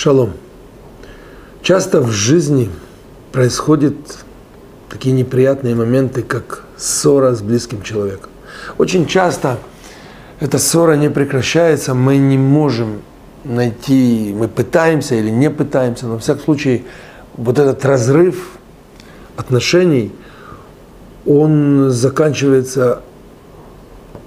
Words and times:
Шалом. 0.00 0.32
Часто 1.60 2.00
в 2.00 2.10
жизни 2.10 2.70
происходят 3.32 3.94
такие 4.88 5.14
неприятные 5.14 5.74
моменты, 5.74 6.22
как 6.22 6.64
ссора 6.78 7.34
с 7.34 7.42
близким 7.42 7.82
человеком. 7.82 8.30
Очень 8.78 9.06
часто 9.06 9.58
эта 10.40 10.58
ссора 10.58 10.94
не 10.94 11.10
прекращается, 11.10 11.92
мы 11.92 12.16
не 12.16 12.38
можем 12.38 13.02
найти, 13.44 14.34
мы 14.34 14.48
пытаемся 14.48 15.16
или 15.16 15.28
не 15.28 15.50
пытаемся, 15.50 16.06
но 16.06 16.16
в 16.16 16.20
всяком 16.20 16.44
случае 16.44 16.84
вот 17.34 17.58
этот 17.58 17.84
разрыв 17.84 18.52
отношений, 19.36 20.12
он 21.26 21.90
заканчивается, 21.90 23.02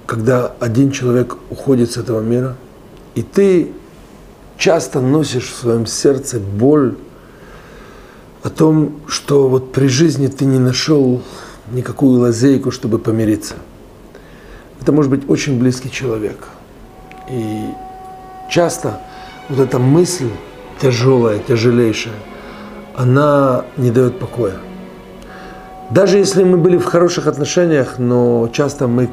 когда 0.06 0.54
один 0.60 0.92
человек 0.92 1.36
уходит 1.50 1.90
с 1.90 1.96
этого 1.96 2.20
мира, 2.20 2.54
и 3.16 3.22
ты 3.22 3.72
часто 4.64 5.02
носишь 5.02 5.50
в 5.50 5.56
своем 5.56 5.84
сердце 5.84 6.40
боль 6.40 6.94
о 8.42 8.48
том, 8.48 9.02
что 9.06 9.46
вот 9.50 9.72
при 9.72 9.88
жизни 9.88 10.26
ты 10.26 10.46
не 10.46 10.58
нашел 10.58 11.20
никакую 11.70 12.18
лазейку, 12.20 12.70
чтобы 12.70 12.98
помириться. 12.98 13.56
Это 14.80 14.90
может 14.90 15.10
быть 15.10 15.28
очень 15.28 15.58
близкий 15.58 15.90
человек. 15.90 16.48
И 17.30 17.66
часто 18.50 19.00
вот 19.50 19.60
эта 19.60 19.78
мысль 19.78 20.30
тяжелая, 20.80 21.40
тяжелейшая, 21.40 22.14
она 22.96 23.66
не 23.76 23.90
дает 23.90 24.18
покоя. 24.18 24.56
Даже 25.90 26.16
если 26.16 26.42
мы 26.42 26.56
были 26.56 26.78
в 26.78 26.86
хороших 26.86 27.26
отношениях, 27.26 27.98
но 27.98 28.48
часто 28.50 28.88
мы 28.88 29.10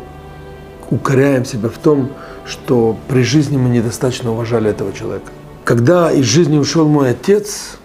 укоряем 0.92 1.46
себя 1.46 1.70
в 1.70 1.78
том, 1.78 2.12
что 2.46 2.98
при 3.08 3.24
жизни 3.24 3.58
мы 3.58 3.70
недостаточно 3.70 4.32
уважали 4.32 4.70
этого 4.70 4.94
человека. 4.94 5.32
Когда 5.64 6.12
из 6.12 6.26
жизни 6.26 6.58
ушел 6.58 6.88
мой 6.88 7.12
отец, 7.12 7.78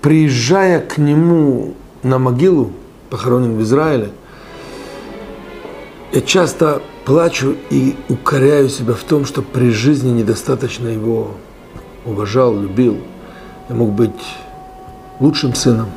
приезжая 0.00 0.80
к 0.80 0.98
нему 0.98 1.74
на 2.02 2.18
могилу, 2.18 2.72
похоронен 3.10 3.56
в 3.56 3.62
Израиле, 3.62 4.10
я 6.12 6.20
часто 6.20 6.82
плачу 7.04 7.56
и 7.70 7.96
укоряю 8.08 8.68
себя 8.68 8.94
в 8.94 9.02
том, 9.02 9.24
что 9.24 9.42
при 9.42 9.70
жизни 9.70 10.10
недостаточно 10.10 10.88
его 10.88 11.32
уважал, 12.04 12.54
любил. 12.54 12.98
Я 13.68 13.74
мог 13.74 13.90
быть 13.90 14.10
лучшим 15.20 15.54
сыном, 15.54 15.88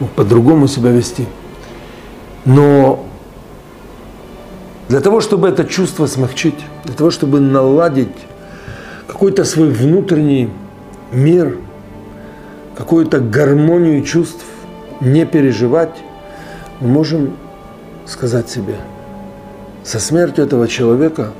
мог 0.00 0.10
по-другому 0.10 0.66
себя 0.66 0.90
вести. 0.90 1.26
Но 2.44 3.06
для 4.88 5.00
того, 5.00 5.20
чтобы 5.20 5.48
это 5.48 5.64
чувство 5.64 6.06
смягчить, 6.06 6.58
для 6.84 6.94
того, 6.94 7.10
чтобы 7.10 7.40
наладить 7.40 8.16
какой-то 9.06 9.44
свой 9.44 9.70
внутренний 9.70 10.50
мир, 11.12 11.58
какую-то 12.76 13.20
гармонию 13.20 14.02
чувств, 14.02 14.44
не 15.00 15.26
переживать, 15.26 15.96
мы 16.80 16.88
можем 16.88 17.36
сказать 18.06 18.48
себе, 18.48 18.76
со 19.84 20.00
смертью 20.00 20.44
этого 20.44 20.66
человека 20.66 21.32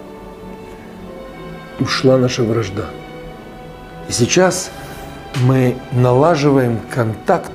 ушла 1.81 2.19
наша 2.19 2.43
вражда. 2.43 2.87
И 4.09 4.13
сейчас 4.13 4.71
мы 5.43 5.77
налаживаем 5.93 6.81
контакт 6.95 7.53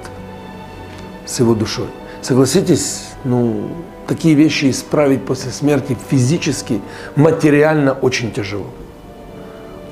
с 1.25 1.39
его 1.39 1.55
душой. 1.55 1.87
Согласитесь, 2.21 3.09
ну, 3.23 3.69
такие 4.13 4.35
вещи 4.35 4.69
исправить 4.69 5.25
после 5.25 5.49
смерти 5.49 5.97
физически, 6.09 6.81
материально 7.15 7.93
очень 7.93 8.31
тяжело. 8.31 8.67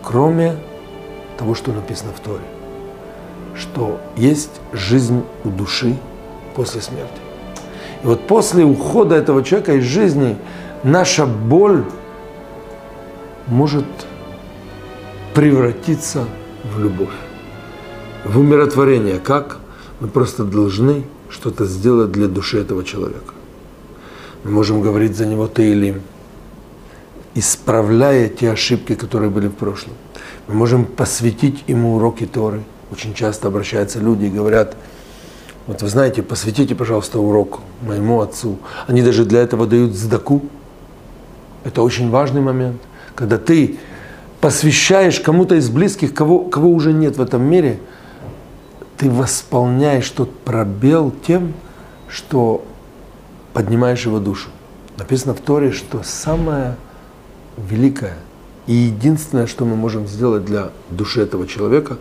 Кроме 0.04 0.58
того, 1.40 1.56
что 1.56 1.72
написано 1.72 2.12
в 2.16 2.20
Торе, 2.20 2.44
что 3.56 4.00
есть 4.16 4.62
жизнь 4.74 5.24
у 5.44 5.50
души 5.50 5.98
после 6.56 6.82
смерти. 6.82 7.20
И 8.04 8.06
вот 8.06 8.28
после 8.28 8.64
ухода 8.64 9.16
этого 9.16 9.44
человека 9.44 9.74
из 9.74 9.86
жизни 9.86 10.38
наша 10.84 11.26
боль 11.26 11.84
может 13.48 13.86
превратиться 15.34 16.26
в 16.64 16.80
любовь, 16.80 17.18
в 18.24 18.38
умиротворение. 18.38 19.18
Как? 19.18 19.58
Мы 20.00 20.08
просто 20.08 20.44
должны 20.44 21.06
что-то 21.30 21.66
сделать 21.66 22.12
для 22.12 22.28
души 22.28 22.60
этого 22.60 22.84
человека. 22.84 23.34
Мы 24.44 24.52
можем 24.52 24.82
говорить 24.82 25.16
за 25.16 25.26
него 25.26 25.48
Таилим, 25.48 26.02
исправляя 27.36 28.28
те 28.28 28.52
ошибки, 28.52 28.96
которые 28.96 29.30
были 29.30 29.48
в 29.48 29.54
прошлом. 29.54 29.94
Мы 30.48 30.56
можем 30.56 30.86
посвятить 30.86 31.64
ему 31.68 31.96
уроки 31.96 32.26
Торы. 32.26 32.64
Очень 32.92 33.14
часто 33.14 33.48
обращаются 33.48 34.00
люди 34.00 34.26
и 34.26 34.30
говорят, 34.30 34.76
вот 35.68 35.82
вы 35.82 35.88
знаете, 35.88 36.24
посвятите, 36.24 36.74
пожалуйста, 36.74 37.20
урок 37.20 37.60
моему 37.84 38.20
отцу. 38.20 38.58
Они 38.88 39.02
даже 39.04 39.26
для 39.26 39.42
этого 39.42 39.68
дают 39.68 39.94
сдаку. 39.94 40.42
Это 41.64 41.84
очень 41.84 42.10
важный 42.10 42.42
момент, 42.42 42.82
когда 43.14 43.38
ты 43.38 43.78
посвящаешь 44.42 45.20
кому-то 45.20 45.56
из 45.56 45.70
близких, 45.70 46.16
кого, 46.16 46.40
кого 46.46 46.70
уже 46.70 46.92
нет 46.92 47.18
в 47.18 47.22
этом 47.22 47.44
мире, 47.44 47.80
ты 48.98 49.10
восполняешь 49.10 50.10
тот 50.10 50.36
пробел 50.40 51.14
тем, 51.26 51.54
что 52.10 52.66
поднимаешь 53.54 54.06
его 54.06 54.20
душу. 54.20 54.50
Написано 54.98 55.34
в 55.34 55.42
Торе, 55.42 55.72
что 55.72 56.02
самое 56.04 56.76
великое 57.58 58.18
и 58.68 58.74
единственное, 58.74 59.48
что 59.48 59.66
мы 59.66 59.76
можем 59.76 60.08
сделать 60.08 60.46
для 60.46 60.70
души 60.90 61.22
этого 61.22 61.48
человека, 61.48 61.98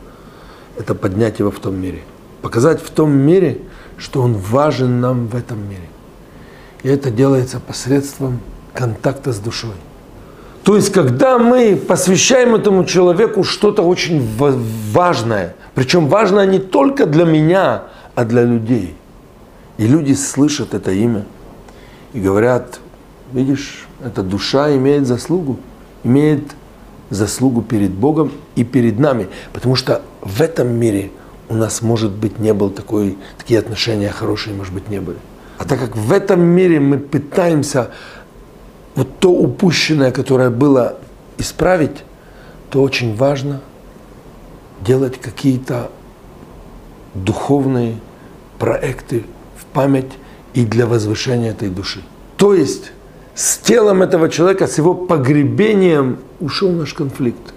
это 0.78 0.94
поднять 0.94 1.38
его 1.38 1.50
в 1.50 1.58
том 1.58 1.80
мире. 1.80 2.02
Показать 2.42 2.82
в 2.82 2.90
том 2.90 3.12
мире, 3.12 3.62
что 3.96 4.22
он 4.22 4.34
важен 4.34 5.00
нам 5.00 5.26
в 5.26 5.34
этом 5.34 5.58
мире. 5.68 5.88
И 6.82 6.88
это 6.88 7.10
делается 7.10 7.60
посредством 7.60 8.40
контакта 8.72 9.32
с 9.32 9.38
душой. 9.38 9.74
То 10.62 10.76
есть, 10.76 10.92
когда 10.92 11.38
мы 11.38 11.76
посвящаем 11.76 12.54
этому 12.54 12.84
человеку 12.84 13.44
что-то 13.44 13.82
очень 13.82 14.26
важное, 14.92 15.56
причем 15.74 16.08
важное 16.08 16.46
не 16.46 16.58
только 16.58 17.06
для 17.06 17.24
меня, 17.24 17.84
а 18.14 18.24
для 18.24 18.44
людей. 18.44 18.94
И 19.78 19.86
люди 19.86 20.12
слышат 20.12 20.74
это 20.74 20.92
имя 20.92 21.24
и 22.12 22.20
говорят, 22.20 22.80
видишь, 23.32 23.86
эта 24.04 24.22
душа 24.22 24.74
имеет 24.76 25.06
заслугу, 25.06 25.58
имеет 26.04 26.44
заслугу 27.10 27.62
перед 27.62 27.90
Богом 27.90 28.32
и 28.56 28.64
перед 28.64 28.98
нами. 28.98 29.28
Потому 29.52 29.74
что 29.74 30.02
в 30.20 30.40
этом 30.40 30.68
мире 30.68 31.10
у 31.48 31.54
нас, 31.54 31.82
может 31.82 32.12
быть, 32.12 32.38
не 32.38 32.54
было 32.54 32.70
такой, 32.70 33.18
такие 33.38 33.58
отношения 33.58 34.10
хорошие, 34.10 34.54
может 34.54 34.72
быть, 34.72 34.88
не 34.88 35.00
были. 35.00 35.18
А 35.58 35.64
так 35.64 35.78
как 35.78 35.96
в 35.96 36.12
этом 36.12 36.40
мире 36.40 36.80
мы 36.80 36.98
пытаемся 36.98 37.90
вот 38.94 39.18
то 39.18 39.30
упущенное, 39.30 40.10
которое 40.10 40.50
было 40.50 40.98
исправить, 41.38 42.04
то 42.70 42.82
очень 42.82 43.14
важно 43.16 43.60
делать 44.80 45.20
какие-то 45.20 45.90
духовные 47.14 47.96
проекты 48.58 49.24
в 49.56 49.64
память 49.66 50.12
и 50.54 50.64
для 50.64 50.86
возвышения 50.86 51.50
этой 51.50 51.68
души. 51.68 52.02
То 52.36 52.54
есть 52.54 52.92
с 53.34 53.58
телом 53.58 54.02
этого 54.02 54.28
человека, 54.28 54.66
с 54.66 54.78
его 54.78 54.94
погребением 54.94 56.18
ушел 56.40 56.70
наш 56.70 56.94
конфликт, 56.94 57.54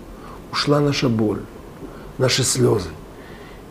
ушла 0.51 0.79
наша 0.79 1.09
боль, 1.09 1.39
наши 2.17 2.43
слезы. 2.43 2.89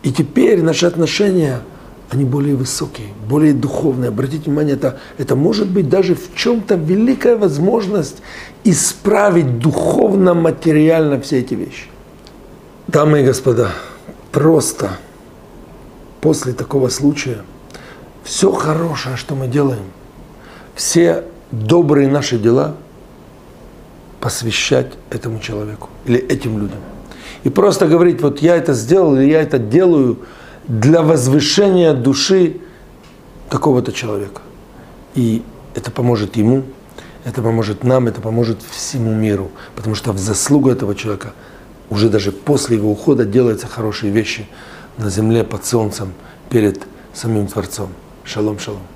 И 0.03 0.11
теперь 0.11 0.61
наши 0.61 0.85
отношения– 0.85 1.61
они 2.13 2.25
более 2.25 2.55
высокие, 2.55 3.07
более 3.27 3.53
духовные. 3.53 4.09
Обратите 4.09 4.45
внимание, 4.45 4.75
это, 4.75 4.99
это 5.17 5.35
может 5.35 5.67
быть 5.67 5.89
даже 5.89 6.13
в 6.13 6.35
чем-то 6.35 6.75
великая 6.75 7.35
возможность 7.35 8.17
исправить 8.63 9.57
духовно, 9.57 10.35
материально 10.35 11.19
все 11.19 11.39
эти 11.39 11.55
вещи. 11.55 11.87
Дамы 12.87 13.21
и 13.21 13.25
господа, 13.25 13.71
просто 14.31 14.91
после 16.21 16.53
такого 16.53 16.89
случая 16.89 17.39
все 18.23 18.51
хорошее, 18.51 19.17
что 19.17 19.35
мы 19.35 19.47
делаем, 19.47 19.85
все 20.75 21.25
добрые 21.51 22.07
наши 22.07 22.37
дела 22.37 22.75
посвящать 24.19 24.93
этому 25.09 25.39
человеку 25.39 25.89
или 26.05 26.19
этим 26.19 26.57
людям. 26.57 26.79
И 27.43 27.49
просто 27.49 27.87
говорить, 27.87 28.21
вот 28.21 28.39
я 28.39 28.55
это 28.55 28.73
сделал, 28.73 29.15
или 29.15 29.29
я 29.29 29.41
это 29.41 29.59
делаю– 29.59 30.19
для 30.67 31.01
возвышения 31.01 31.93
души 31.93 32.57
какого-то 33.49 33.91
человека. 33.91 34.41
И 35.15 35.43
это 35.75 35.91
поможет 35.91 36.35
ему, 36.35 36.63
это 37.25 37.41
поможет 37.41 37.83
нам, 37.83 38.07
это 38.07 38.21
поможет 38.21 38.59
всему 38.61 39.13
миру. 39.13 39.51
Потому 39.75 39.95
что 39.95 40.11
в 40.11 40.17
заслугу 40.17 40.69
этого 40.69 40.95
человека 40.95 41.33
уже 41.89 42.09
даже 42.09 42.31
после 42.31 42.77
его 42.77 42.91
ухода 42.91 43.25
делаются 43.25 43.67
хорошие 43.67 44.11
вещи 44.11 44.47
на 44.97 45.09
земле 45.09 45.43
под 45.43 45.65
солнцем 45.65 46.13
перед 46.49 46.81
самим 47.13 47.47
Творцом. 47.47 47.89
Шалом, 48.25 48.59
шалом. 48.59 48.92